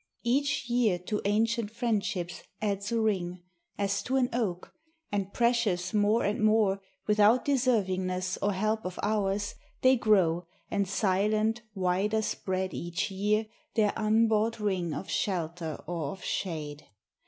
[0.23, 3.43] Each year to ancient friendships adds a ring,
[3.77, 4.73] As to an oak,
[5.11, 9.53] and precious more and more, Without deservingness or help of ours,
[9.83, 13.45] They grow, and, silent, wider spread, each year,
[13.75, 16.87] Their unbought ring of shelter or of shade.